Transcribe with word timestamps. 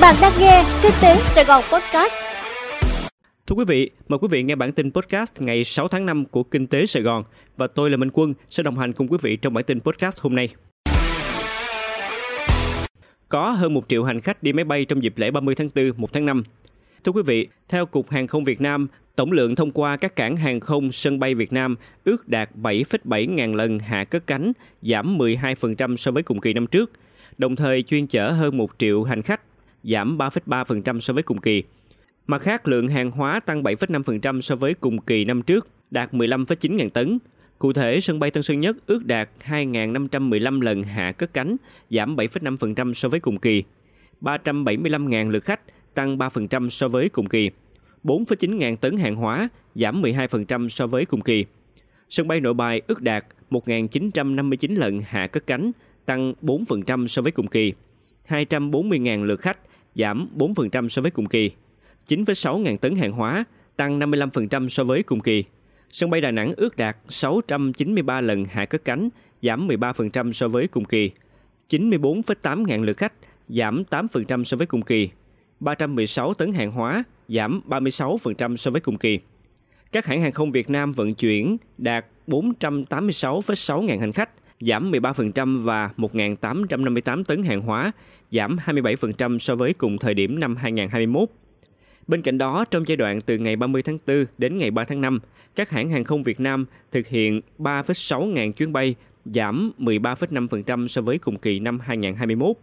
Bạn 0.00 0.14
đang 0.22 0.32
nghe 0.40 0.64
Kinh 0.82 0.92
tế 1.02 1.16
Sài 1.22 1.44
Gòn 1.44 1.62
Podcast. 1.72 2.12
Thưa 3.46 3.56
quý 3.56 3.64
vị, 3.68 3.90
mời 4.08 4.18
quý 4.18 4.28
vị 4.30 4.42
nghe 4.42 4.54
bản 4.54 4.72
tin 4.72 4.90
podcast 4.90 5.40
ngày 5.40 5.64
6 5.64 5.88
tháng 5.88 6.06
5 6.06 6.24
của 6.24 6.42
Kinh 6.42 6.66
tế 6.66 6.86
Sài 6.86 7.02
Gòn 7.02 7.24
và 7.56 7.66
tôi 7.66 7.90
là 7.90 7.96
Minh 7.96 8.10
Quân 8.12 8.34
sẽ 8.50 8.62
đồng 8.62 8.78
hành 8.78 8.92
cùng 8.92 9.08
quý 9.08 9.18
vị 9.22 9.36
trong 9.36 9.54
bản 9.54 9.64
tin 9.64 9.80
podcast 9.80 10.20
hôm 10.20 10.34
nay. 10.34 10.48
Có 13.28 13.50
hơn 13.50 13.74
1 13.74 13.88
triệu 13.88 14.04
hành 14.04 14.20
khách 14.20 14.42
đi 14.42 14.52
máy 14.52 14.64
bay 14.64 14.84
trong 14.84 15.02
dịp 15.02 15.18
lễ 15.18 15.30
30 15.30 15.54
tháng 15.54 15.68
4, 15.74 15.92
1 15.96 16.12
tháng 16.12 16.26
5. 16.26 16.42
Thưa 17.04 17.12
quý 17.12 17.22
vị, 17.26 17.48
theo 17.68 17.86
Cục 17.86 18.10
Hàng 18.10 18.26
không 18.26 18.44
Việt 18.44 18.60
Nam, 18.60 18.88
tổng 19.16 19.32
lượng 19.32 19.54
thông 19.54 19.70
qua 19.70 19.96
các 19.96 20.16
cảng 20.16 20.36
hàng 20.36 20.60
không 20.60 20.92
sân 20.92 21.18
bay 21.18 21.34
Việt 21.34 21.52
Nam 21.52 21.76
ước 22.04 22.28
đạt 22.28 22.50
7,7 22.62 23.34
ngàn 23.34 23.54
lần 23.54 23.78
hạ 23.78 24.04
cất 24.04 24.26
cánh, 24.26 24.52
giảm 24.82 25.18
12% 25.18 25.96
so 25.96 26.10
với 26.10 26.22
cùng 26.22 26.40
kỳ 26.40 26.52
năm 26.52 26.66
trước, 26.66 26.90
đồng 27.38 27.56
thời 27.56 27.82
chuyên 27.82 28.06
chở 28.06 28.30
hơn 28.30 28.56
1 28.56 28.70
triệu 28.78 29.04
hành 29.04 29.22
khách, 29.22 29.40
giảm 29.84 30.18
3,3% 30.18 31.00
so 31.00 31.14
với 31.14 31.22
cùng 31.22 31.38
kỳ. 31.38 31.62
Mặt 32.26 32.42
khác, 32.42 32.68
lượng 32.68 32.88
hàng 32.88 33.10
hóa 33.10 33.40
tăng 33.40 33.62
7,5% 33.62 34.40
so 34.40 34.56
với 34.56 34.74
cùng 34.74 35.00
kỳ 35.00 35.24
năm 35.24 35.42
trước, 35.42 35.68
đạt 35.90 36.14
15,9 36.14 36.76
ngàn 36.76 36.90
tấn. 36.90 37.18
Cụ 37.58 37.72
thể, 37.72 38.00
sân 38.00 38.18
bay 38.18 38.30
Tân 38.30 38.42
Sơn 38.42 38.60
Nhất 38.60 38.76
ước 38.86 39.04
đạt 39.04 39.28
2.515 39.46 40.60
lần 40.60 40.82
hạ 40.82 41.12
cất 41.12 41.34
cánh, 41.34 41.56
giảm 41.90 42.16
7,5% 42.16 42.92
so 42.92 43.08
với 43.08 43.20
cùng 43.20 43.38
kỳ. 43.38 43.62
375.000 44.20 45.30
lượt 45.30 45.44
khách, 45.44 45.60
tăng 45.94 46.18
3% 46.18 46.68
so 46.68 46.88
với 46.88 47.08
cùng 47.08 47.26
kỳ. 47.26 47.50
4,9 48.04 48.56
ngàn 48.56 48.76
tấn 48.76 48.96
hàng 48.96 49.16
hóa, 49.16 49.48
giảm 49.74 50.02
12% 50.02 50.68
so 50.68 50.86
với 50.86 51.04
cùng 51.04 51.20
kỳ. 51.20 51.44
Sân 52.08 52.28
bay 52.28 52.40
Nội 52.40 52.54
Bài 52.54 52.82
ước 52.86 53.02
đạt 53.02 53.24
1.959 53.50 54.78
lần 54.78 55.00
hạ 55.00 55.26
cất 55.26 55.46
cánh, 55.46 55.72
tăng 56.06 56.34
4% 56.42 57.06
so 57.06 57.22
với 57.22 57.32
cùng 57.32 57.46
kỳ. 57.46 57.72
240.000 58.28 59.24
lượt 59.24 59.40
khách, 59.40 59.58
giảm 59.94 60.28
4% 60.36 60.88
so 60.88 61.02
với 61.02 61.10
cùng 61.10 61.26
kỳ. 61.26 61.50
9,6 62.08 62.58
ngàn 62.58 62.78
tấn 62.78 62.96
hàng 62.96 63.12
hóa, 63.12 63.44
tăng 63.76 63.98
55% 63.98 64.68
so 64.68 64.84
với 64.84 65.02
cùng 65.02 65.20
kỳ. 65.20 65.44
Sân 65.90 66.10
bay 66.10 66.20
Đà 66.20 66.30
Nẵng 66.30 66.52
ước 66.56 66.76
đạt 66.76 66.96
693 67.08 68.20
lần 68.20 68.44
hạ 68.44 68.64
cất 68.64 68.84
cánh, 68.84 69.08
giảm 69.42 69.68
13% 69.68 70.32
so 70.32 70.48
với 70.48 70.68
cùng 70.68 70.84
kỳ. 70.84 71.10
94,8 71.68 72.66
ngàn 72.66 72.82
lượt 72.82 72.96
khách, 72.96 73.12
giảm 73.48 73.82
8% 73.90 74.44
so 74.44 74.56
với 74.56 74.66
cùng 74.66 74.82
kỳ. 74.82 75.10
316 75.60 76.34
tấn 76.34 76.52
hàng 76.52 76.72
hóa, 76.72 77.04
giảm 77.28 77.60
36% 77.68 78.56
so 78.56 78.70
với 78.70 78.80
cùng 78.80 78.98
kỳ. 78.98 79.18
Các 79.92 80.06
hãng 80.06 80.22
hàng 80.22 80.32
không 80.32 80.50
Việt 80.50 80.70
Nam 80.70 80.92
vận 80.92 81.14
chuyển 81.14 81.56
đạt 81.78 82.06
486,6 82.26 83.82
ngàn 83.82 84.00
hành 84.00 84.12
khách, 84.12 84.30
giảm 84.60 84.92
13% 84.92 85.62
và 85.62 85.90
1.858 85.96 87.24
tấn 87.24 87.42
hàng 87.42 87.60
hóa, 87.60 87.92
giảm 88.30 88.56
27% 88.66 89.38
so 89.38 89.54
với 89.54 89.72
cùng 89.72 89.98
thời 89.98 90.14
điểm 90.14 90.40
năm 90.40 90.56
2021. 90.56 91.28
Bên 92.06 92.22
cạnh 92.22 92.38
đó, 92.38 92.64
trong 92.70 92.88
giai 92.88 92.96
đoạn 92.96 93.20
từ 93.20 93.38
ngày 93.38 93.56
30 93.56 93.82
tháng 93.82 93.98
4 94.06 94.24
đến 94.38 94.58
ngày 94.58 94.70
3 94.70 94.84
tháng 94.84 95.00
5, 95.00 95.20
các 95.54 95.70
hãng 95.70 95.90
hàng 95.90 96.04
không 96.04 96.22
Việt 96.22 96.40
Nam 96.40 96.66
thực 96.92 97.06
hiện 97.06 97.40
3,6 97.58 98.26
ngàn 98.26 98.52
chuyến 98.52 98.72
bay, 98.72 98.94
giảm 99.24 99.72
13,5% 99.78 100.86
so 100.86 101.02
với 101.02 101.18
cùng 101.18 101.38
kỳ 101.38 101.60
năm 101.60 101.80
2021. 101.80 102.56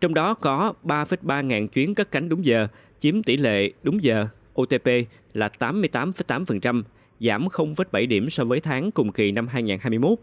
Trong 0.00 0.14
đó 0.14 0.34
có 0.34 0.72
3,3 0.84 1.42
ngàn 1.42 1.68
chuyến 1.68 1.94
cất 1.94 2.10
cánh 2.10 2.28
đúng 2.28 2.44
giờ, 2.44 2.68
chiếm 3.00 3.22
tỷ 3.22 3.36
lệ 3.36 3.72
đúng 3.82 4.02
giờ 4.02 4.26
OTP 4.62 4.88
là 5.34 5.48
88,8%, 5.58 6.82
giảm 7.20 7.48
0,7 7.48 8.08
điểm 8.08 8.30
so 8.30 8.44
với 8.44 8.60
tháng 8.60 8.90
cùng 8.90 9.12
kỳ 9.12 9.32
năm 9.32 9.48
2021. 9.48 10.18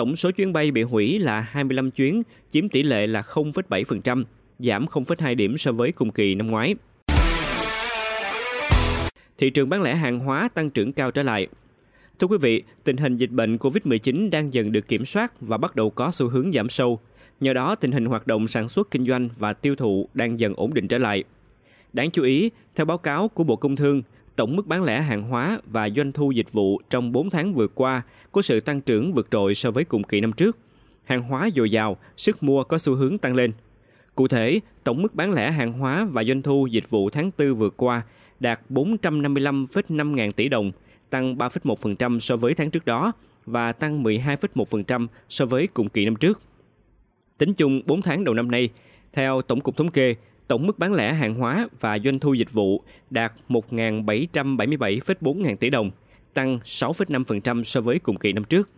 Tổng 0.00 0.16
số 0.16 0.30
chuyến 0.30 0.52
bay 0.52 0.70
bị 0.70 0.82
hủy 0.82 1.18
là 1.18 1.40
25 1.40 1.90
chuyến, 1.90 2.22
chiếm 2.50 2.68
tỷ 2.68 2.82
lệ 2.82 3.06
là 3.06 3.20
0,7%, 3.20 4.24
giảm 4.58 4.86
0,2 4.86 5.34
điểm 5.34 5.58
so 5.58 5.72
với 5.72 5.92
cùng 5.92 6.10
kỳ 6.10 6.34
năm 6.34 6.46
ngoái. 6.46 6.74
Thị 9.38 9.50
trường 9.50 9.68
bán 9.68 9.82
lẻ 9.82 9.94
hàng 9.94 10.18
hóa 10.18 10.48
tăng 10.54 10.70
trưởng 10.70 10.92
cao 10.92 11.10
trở 11.10 11.22
lại. 11.22 11.46
Thưa 12.18 12.26
quý 12.26 12.38
vị, 12.40 12.62
tình 12.84 12.96
hình 12.96 13.16
dịch 13.16 13.30
bệnh 13.30 13.56
COVID-19 13.56 14.30
đang 14.30 14.54
dần 14.54 14.72
được 14.72 14.88
kiểm 14.88 15.04
soát 15.04 15.40
và 15.40 15.56
bắt 15.56 15.76
đầu 15.76 15.90
có 15.90 16.10
xu 16.10 16.28
hướng 16.28 16.52
giảm 16.52 16.68
sâu. 16.68 17.00
Nhờ 17.40 17.52
đó, 17.52 17.74
tình 17.74 17.92
hình 17.92 18.04
hoạt 18.04 18.26
động 18.26 18.46
sản 18.46 18.68
xuất 18.68 18.90
kinh 18.90 19.06
doanh 19.06 19.28
và 19.38 19.52
tiêu 19.52 19.76
thụ 19.76 20.08
đang 20.14 20.40
dần 20.40 20.54
ổn 20.56 20.74
định 20.74 20.88
trở 20.88 20.98
lại. 20.98 21.24
Đáng 21.92 22.10
chú 22.10 22.22
ý, 22.22 22.50
theo 22.74 22.84
báo 22.84 22.98
cáo 22.98 23.28
của 23.28 23.44
Bộ 23.44 23.56
Công 23.56 23.76
Thương, 23.76 24.02
tổng 24.36 24.56
mức 24.56 24.66
bán 24.66 24.82
lẻ 24.82 25.00
hàng 25.00 25.22
hóa 25.22 25.60
và 25.66 25.88
doanh 25.88 26.12
thu 26.12 26.30
dịch 26.30 26.52
vụ 26.52 26.80
trong 26.90 27.12
4 27.12 27.30
tháng 27.30 27.54
vừa 27.54 27.68
qua 27.68 28.02
có 28.32 28.42
sự 28.42 28.60
tăng 28.60 28.80
trưởng 28.80 29.12
vượt 29.12 29.28
trội 29.30 29.54
so 29.54 29.70
với 29.70 29.84
cùng 29.84 30.02
kỳ 30.02 30.20
năm 30.20 30.32
trước. 30.32 30.58
Hàng 31.04 31.22
hóa 31.22 31.48
dồi 31.56 31.70
dào, 31.70 31.96
sức 32.16 32.42
mua 32.42 32.64
có 32.64 32.78
xu 32.78 32.94
hướng 32.94 33.18
tăng 33.18 33.34
lên. 33.34 33.52
Cụ 34.14 34.28
thể, 34.28 34.60
tổng 34.84 35.02
mức 35.02 35.14
bán 35.14 35.32
lẻ 35.32 35.50
hàng 35.50 35.72
hóa 35.72 36.06
và 36.10 36.24
doanh 36.24 36.42
thu 36.42 36.66
dịch 36.66 36.90
vụ 36.90 37.10
tháng 37.10 37.30
4 37.38 37.54
vừa 37.54 37.70
qua 37.70 38.02
đạt 38.40 38.60
455,5 38.70 40.14
ngàn 40.14 40.32
tỷ 40.32 40.48
đồng, 40.48 40.72
tăng 41.10 41.36
3,1% 41.36 42.18
so 42.18 42.36
với 42.36 42.54
tháng 42.54 42.70
trước 42.70 42.84
đó 42.84 43.12
và 43.46 43.72
tăng 43.72 44.02
12,1% 44.02 45.06
so 45.28 45.46
với 45.46 45.66
cùng 45.66 45.88
kỳ 45.88 46.04
năm 46.04 46.16
trước. 46.16 46.40
Tính 47.38 47.54
chung 47.54 47.80
4 47.86 48.02
tháng 48.02 48.24
đầu 48.24 48.34
năm 48.34 48.50
nay, 48.50 48.68
theo 49.12 49.42
Tổng 49.42 49.60
cục 49.60 49.76
Thống 49.76 49.90
kê, 49.90 50.14
tổng 50.50 50.66
mức 50.66 50.78
bán 50.78 50.94
lẻ 50.94 51.12
hàng 51.12 51.34
hóa 51.34 51.68
và 51.80 51.98
doanh 51.98 52.18
thu 52.18 52.34
dịch 52.34 52.52
vụ 52.52 52.82
đạt 53.10 53.32
1.777,4 53.48 55.42
ngàn 55.42 55.56
tỷ 55.56 55.70
đồng, 55.70 55.90
tăng 56.34 56.58
6,5% 56.64 57.64
so 57.64 57.80
với 57.80 57.98
cùng 57.98 58.16
kỳ 58.16 58.32
năm 58.32 58.44
trước. 58.44 58.70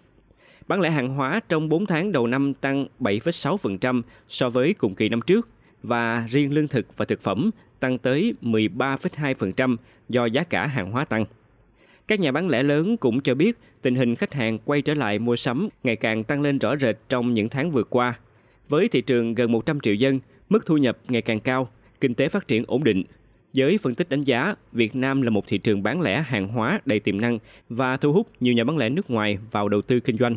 Bán 0.68 0.80
lẻ 0.80 0.90
hàng 0.90 1.08
hóa 1.08 1.40
trong 1.48 1.68
4 1.68 1.86
tháng 1.86 2.12
đầu 2.12 2.26
năm 2.26 2.54
tăng 2.54 2.86
7,6% 3.00 4.02
so 4.28 4.50
với 4.50 4.74
cùng 4.74 4.94
kỳ 4.94 5.08
năm 5.08 5.20
trước 5.20 5.48
và 5.82 6.26
riêng 6.30 6.52
lương 6.52 6.68
thực 6.68 6.96
và 6.96 7.04
thực 7.04 7.20
phẩm 7.20 7.50
tăng 7.80 7.98
tới 7.98 8.34
13,2% 8.42 9.76
do 10.08 10.24
giá 10.24 10.44
cả 10.44 10.66
hàng 10.66 10.90
hóa 10.90 11.04
tăng. 11.04 11.24
Các 12.08 12.20
nhà 12.20 12.32
bán 12.32 12.48
lẻ 12.48 12.62
lớn 12.62 12.96
cũng 12.96 13.20
cho 13.20 13.34
biết 13.34 13.58
tình 13.82 13.94
hình 13.94 14.16
khách 14.16 14.32
hàng 14.32 14.58
quay 14.58 14.82
trở 14.82 14.94
lại 14.94 15.18
mua 15.18 15.36
sắm 15.36 15.68
ngày 15.84 15.96
càng 15.96 16.24
tăng 16.24 16.42
lên 16.42 16.58
rõ 16.58 16.76
rệt 16.76 16.96
trong 17.08 17.34
những 17.34 17.48
tháng 17.48 17.70
vừa 17.70 17.84
qua. 17.84 18.18
Với 18.68 18.88
thị 18.88 19.00
trường 19.00 19.34
gần 19.34 19.52
100 19.52 19.80
triệu 19.80 19.94
dân, 19.94 20.20
mức 20.52 20.66
thu 20.66 20.76
nhập 20.76 20.98
ngày 21.08 21.22
càng 21.22 21.40
cao, 21.40 21.68
kinh 22.00 22.14
tế 22.14 22.28
phát 22.28 22.48
triển 22.48 22.64
ổn 22.66 22.84
định. 22.84 23.02
Giới 23.52 23.78
phân 23.78 23.94
tích 23.94 24.08
đánh 24.08 24.24
giá, 24.24 24.54
Việt 24.72 24.96
Nam 24.96 25.22
là 25.22 25.30
một 25.30 25.46
thị 25.46 25.58
trường 25.58 25.82
bán 25.82 26.00
lẻ 26.00 26.22
hàng 26.22 26.48
hóa 26.48 26.80
đầy 26.84 27.00
tiềm 27.00 27.20
năng 27.20 27.38
và 27.68 27.96
thu 27.96 28.12
hút 28.12 28.28
nhiều 28.40 28.54
nhà 28.54 28.64
bán 28.64 28.78
lẻ 28.78 28.88
nước 28.88 29.10
ngoài 29.10 29.38
vào 29.50 29.68
đầu 29.68 29.82
tư 29.82 30.00
kinh 30.00 30.18
doanh. 30.18 30.36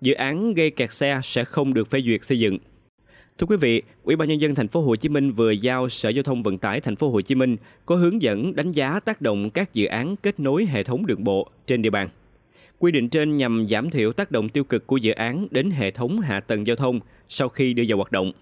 Dự 0.00 0.14
án 0.14 0.54
gây 0.54 0.70
kẹt 0.70 0.92
xe 0.92 1.20
sẽ 1.22 1.44
không 1.44 1.74
được 1.74 1.90
phê 1.90 2.00
duyệt 2.00 2.24
xây 2.24 2.38
dựng. 2.38 2.58
Thưa 3.38 3.46
quý 3.46 3.56
vị, 3.56 3.82
Ủy 4.02 4.16
ban 4.16 4.28
nhân 4.28 4.40
dân 4.40 4.54
thành 4.54 4.68
phố 4.68 4.80
Hồ 4.80 4.96
Chí 4.96 5.08
Minh 5.08 5.30
vừa 5.30 5.50
giao 5.50 5.88
Sở 5.88 6.08
Giao 6.08 6.22
thông 6.22 6.42
Vận 6.42 6.58
tải 6.58 6.80
thành 6.80 6.96
phố 6.96 7.10
Hồ 7.10 7.20
Chí 7.20 7.34
Minh 7.34 7.56
có 7.86 7.96
hướng 7.96 8.22
dẫn 8.22 8.56
đánh 8.56 8.72
giá 8.72 9.00
tác 9.00 9.20
động 9.20 9.50
các 9.50 9.74
dự 9.74 9.86
án 9.86 10.16
kết 10.16 10.40
nối 10.40 10.66
hệ 10.66 10.82
thống 10.82 11.06
đường 11.06 11.24
bộ 11.24 11.50
trên 11.66 11.82
địa 11.82 11.90
bàn. 11.90 12.08
Quy 12.82 12.92
định 12.92 13.08
trên 13.08 13.36
nhằm 13.36 13.66
giảm 13.70 13.90
thiểu 13.90 14.12
tác 14.12 14.30
động 14.30 14.48
tiêu 14.48 14.64
cực 14.64 14.86
của 14.86 14.96
dự 14.96 15.12
án 15.12 15.46
đến 15.50 15.70
hệ 15.70 15.90
thống 15.90 16.20
hạ 16.20 16.40
tầng 16.40 16.66
giao 16.66 16.76
thông 16.76 17.00
sau 17.28 17.48
khi 17.48 17.74
đưa 17.74 17.82
vào 17.88 17.96
hoạt 17.96 18.12
động. 18.12 18.32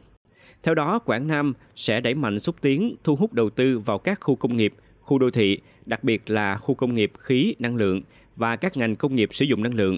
Theo 0.62 0.74
đó, 0.74 0.98
Quảng 0.98 1.26
Nam 1.26 1.52
sẽ 1.74 2.00
đẩy 2.00 2.14
mạnh 2.14 2.40
xúc 2.40 2.56
tiến 2.60 2.96
thu 3.04 3.16
hút 3.16 3.32
đầu 3.32 3.50
tư 3.50 3.78
vào 3.78 3.98
các 3.98 4.20
khu 4.20 4.36
công 4.36 4.56
nghiệp, 4.56 4.74
khu 5.00 5.18
đô 5.18 5.30
thị, 5.30 5.58
đặc 5.86 6.04
biệt 6.04 6.30
là 6.30 6.56
khu 6.56 6.74
công 6.74 6.94
nghiệp 6.94 7.12
khí, 7.18 7.54
năng 7.58 7.76
lượng 7.76 8.02
và 8.36 8.56
các 8.56 8.76
ngành 8.76 8.96
công 8.96 9.16
nghiệp 9.16 9.28
sử 9.32 9.44
dụng 9.44 9.62
năng 9.62 9.74
lượng, 9.74 9.96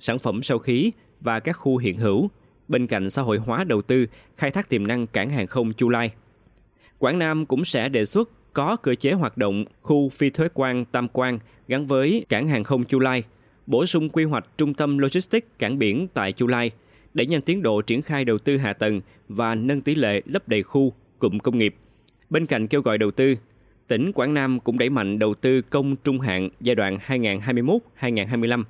sản 0.00 0.18
phẩm 0.18 0.42
sau 0.42 0.58
khí 0.58 0.90
và 1.20 1.40
các 1.40 1.52
khu 1.52 1.76
hiện 1.76 1.96
hữu, 1.96 2.30
bên 2.68 2.86
cạnh 2.86 3.10
xã 3.10 3.22
hội 3.22 3.38
hóa 3.38 3.64
đầu 3.64 3.82
tư, 3.82 4.06
khai 4.36 4.50
thác 4.50 4.68
tiềm 4.68 4.86
năng 4.86 5.06
cảng 5.06 5.30
hàng 5.30 5.46
không 5.46 5.72
Chu 5.72 5.88
Lai. 5.88 6.12
Quảng 6.98 7.18
Nam 7.18 7.46
cũng 7.46 7.64
sẽ 7.64 7.88
đề 7.88 8.04
xuất 8.04 8.30
có 8.52 8.76
cơ 8.76 8.94
chế 8.94 9.12
hoạt 9.12 9.36
động 9.36 9.64
khu 9.82 10.08
phi 10.08 10.30
thuế 10.30 10.48
quan 10.54 10.84
Tam 10.84 11.08
Quan 11.08 11.38
gắn 11.68 11.86
với 11.86 12.24
cảng 12.28 12.48
hàng 12.48 12.64
không 12.64 12.84
Chu 12.84 12.98
Lai, 12.98 13.22
bổ 13.66 13.86
sung 13.86 14.08
quy 14.08 14.24
hoạch 14.24 14.46
trung 14.58 14.74
tâm 14.74 14.98
logistics 14.98 15.46
cảng 15.58 15.78
biển 15.78 16.08
tại 16.14 16.32
Chu 16.32 16.46
Lai, 16.46 16.70
đẩy 17.14 17.26
nhanh 17.26 17.40
tiến 17.40 17.62
độ 17.62 17.82
triển 17.82 18.02
khai 18.02 18.24
đầu 18.24 18.38
tư 18.38 18.56
hạ 18.56 18.72
tầng 18.72 19.00
và 19.28 19.54
nâng 19.54 19.80
tỷ 19.80 19.94
lệ 19.94 20.22
lấp 20.26 20.48
đầy 20.48 20.62
khu, 20.62 20.92
cụm 21.18 21.38
công 21.38 21.58
nghiệp. 21.58 21.74
Bên 22.30 22.46
cạnh 22.46 22.66
kêu 22.66 22.80
gọi 22.80 22.98
đầu 22.98 23.10
tư, 23.10 23.36
tỉnh 23.88 24.12
Quảng 24.12 24.34
Nam 24.34 24.60
cũng 24.60 24.78
đẩy 24.78 24.90
mạnh 24.90 25.18
đầu 25.18 25.34
tư 25.34 25.62
công 25.62 25.96
trung 25.96 26.20
hạn 26.20 26.48
giai 26.60 26.74
đoạn 26.74 26.98
2021-2025 27.06 28.64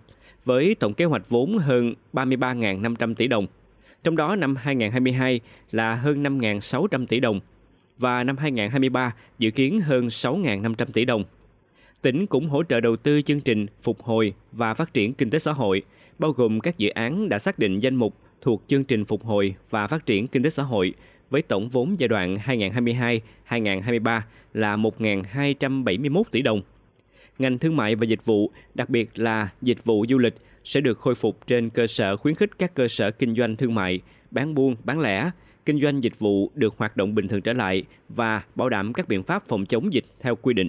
với 0.45 0.75
tổng 0.75 0.95
kế 0.95 1.05
hoạch 1.05 1.29
vốn 1.29 1.59
hơn 1.59 1.95
33.500 2.13 3.15
tỷ 3.15 3.29
đồng. 3.29 3.47
Trong 4.03 4.17
đó 4.17 4.37
năm 4.37 4.57
2022 4.57 5.41
là 5.71 5.95
hơn 5.95 6.23
5.600 6.23 7.07
tỷ 7.07 7.21
đồng 7.21 7.41
và 7.99 8.25
năm 8.25 8.37
2023 8.37 9.15
dự 9.39 9.51
kiến 9.51 9.81
hơn 9.81 10.07
6.500 10.07 10.87
tỷ 10.93 11.05
đồng. 11.05 11.25
Tỉnh 12.05 12.27
cũng 12.27 12.49
hỗ 12.49 12.63
trợ 12.63 12.81
đầu 12.81 12.97
tư 12.97 13.23
chương 13.23 13.41
trình 13.41 13.67
phục 13.83 14.03
hồi 14.03 14.33
và 14.53 14.75
phát 14.75 14.95
triển 14.95 15.15
kinh 15.15 15.31
tế 15.31 15.39
xã 15.39 15.53
hội, 15.53 15.83
bao 16.19 16.31
gồm 16.31 16.61
các 16.61 16.79
dự 16.79 16.89
án 16.89 17.29
đã 17.29 17.39
xác 17.39 17.59
định 17.59 17.81
danh 17.81 17.95
mục 17.95 18.15
thuộc 18.41 18.63
chương 18.67 18.85
trình 18.85 19.05
phục 19.05 19.25
hồi 19.25 19.55
và 19.71 19.87
phát 19.87 20.07
triển 20.07 20.29
kinh 20.29 20.43
tế 20.43 20.51
xã 20.51 20.63
hội 20.63 20.95
với 21.31 21.43
tổng 21.43 21.69
vốn 21.69 22.01
giai 22.01 22.09
đoạn 22.09 22.37
2022-2023 23.49 24.21
là 24.55 24.77
1.271 24.77 26.23
tỷ 26.31 26.43
đồng. 26.43 26.63
Ngành 27.39 27.59
thương 27.59 27.77
mại 27.77 27.95
và 27.95 28.05
dịch 28.05 28.25
vụ, 28.25 28.51
đặc 28.75 28.91
biệt 28.91 29.19
là 29.19 29.49
dịch 29.63 29.85
vụ 29.85 30.05
du 30.09 30.19
lịch, 30.19 30.35
sẽ 30.65 30.81
được 30.81 30.99
khôi 30.99 31.15
phục 31.15 31.47
trên 31.47 31.71
cơ 31.71 31.87
sở 31.87 32.17
khuyến 32.17 32.35
khích 32.35 32.59
các 32.59 32.75
cơ 32.75 32.89
sở 32.89 33.11
kinh 33.11 33.35
doanh 33.35 33.57
thương 33.57 33.75
mại, 33.75 34.01
bán 34.31 34.55
buôn, 34.55 34.77
bán 34.85 35.01
lẻ, 35.01 35.31
kinh 35.65 35.81
doanh 35.81 36.03
dịch 36.03 36.19
vụ 36.19 36.51
được 36.55 36.75
hoạt 36.79 36.97
động 36.97 37.15
bình 37.15 37.29
thường 37.29 37.41
trở 37.41 37.53
lại 37.53 37.85
và 38.09 38.43
bảo 38.55 38.69
đảm 38.69 38.93
các 38.93 39.09
biện 39.09 39.23
pháp 39.23 39.49
phòng 39.49 39.67
chống 39.67 39.93
dịch 39.93 40.05
theo 40.21 40.37
quy 40.37 40.55
định. 40.55 40.69